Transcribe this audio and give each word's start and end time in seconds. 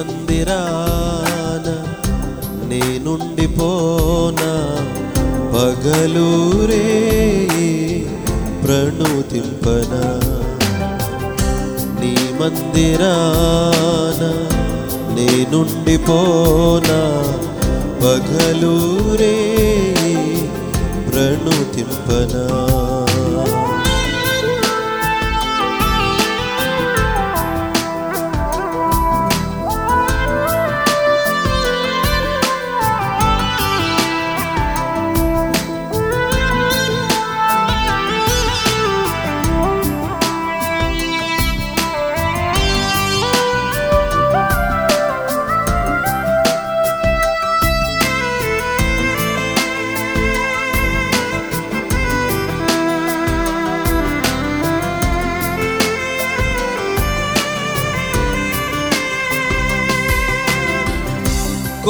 మందిరాన 0.00 1.66
నేనుండిపోనా 2.68 4.52
పగలూరే 5.52 6.86
ప్రణుతింపనా? 8.62 10.04
నీ 12.00 12.14
మందిరాన 12.40 14.22
నేనుండిపోనా 15.16 17.00
పగలూరే 18.02 19.36
ప్రణుతింపనా? 21.10 22.44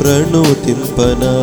ప్రణుతింపనా. 0.00 1.34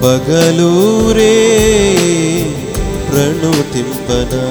పగలూరే 0.04 1.50
प्रणोतिपदा 3.14 4.44